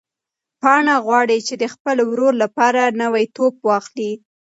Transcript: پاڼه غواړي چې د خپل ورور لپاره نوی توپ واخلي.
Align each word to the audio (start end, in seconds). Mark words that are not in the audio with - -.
پاڼه 0.61 0.95
غواړي 1.05 1.37
چې 1.47 1.55
د 1.61 1.63
خپل 1.73 1.97
ورور 2.11 2.33
لپاره 2.43 2.81
نوی 3.01 3.25
توپ 3.35 3.55
واخلي. 3.69 4.11